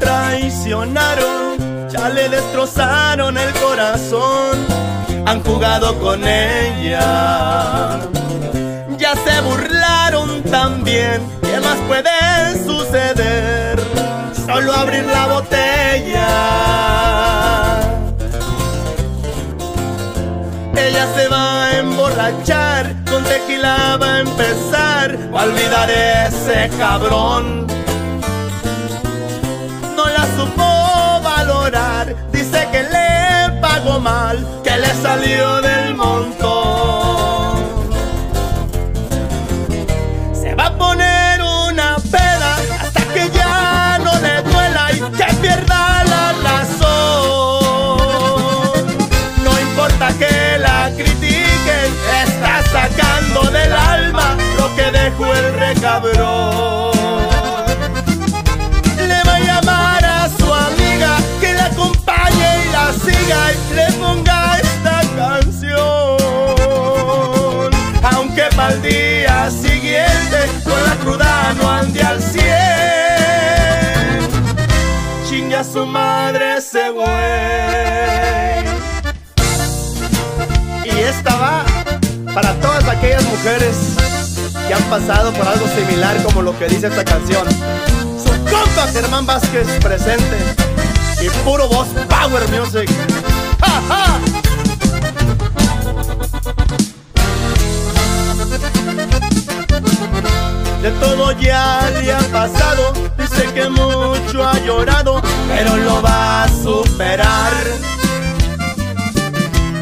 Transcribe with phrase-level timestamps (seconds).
[0.00, 4.66] traicionaron, ya le destrozaron el corazón,
[5.24, 8.00] han jugado con ella.
[8.98, 13.80] Ya se burlaron también, ¿qué más puede suceder?
[14.46, 16.28] Solo abrir la botella.
[20.74, 27.67] Ella se va a emborrachar, con tequila va a empezar, a olvidar ese cabrón
[30.36, 32.14] supo valorar.
[32.32, 37.58] Dice que le pagó mal, que le salió del montón.
[40.32, 46.04] Se va a poner una peda hasta que ya no le duela y que pierda
[46.04, 47.98] la razón.
[49.44, 51.90] No importa que la critiquen,
[52.24, 56.67] está sacando del alma lo que dejó el recabrón.
[68.38, 72.44] Aunque para el día siguiente con la cruda no ande al cien.
[75.28, 77.08] Chingue a su madre ese güey.
[80.84, 81.64] Y esta va
[82.32, 83.76] para todas aquellas mujeres
[84.68, 87.44] que han pasado por algo similar como lo que dice esta canción.
[88.22, 90.36] Su compa Germán Vázquez presente
[91.20, 92.88] y puro voz power music.
[92.88, 94.27] De
[101.00, 107.52] todo ya le ha pasado, dice que mucho ha llorado, pero lo va a superar.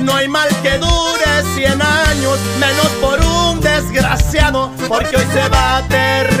[0.00, 5.76] No hay mal que dure 100 años, menos por un desgraciado, porque hoy se va
[5.78, 6.33] a terminar.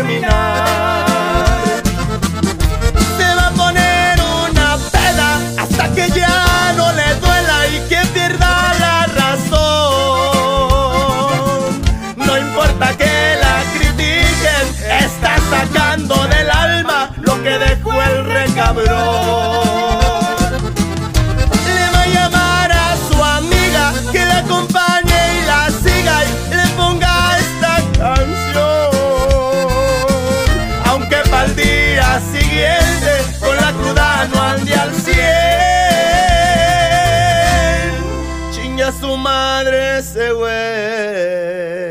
[32.20, 33.10] siguiente
[33.40, 35.14] con la cruda no ande al cien.
[38.52, 41.83] Chinga su madre ese güey.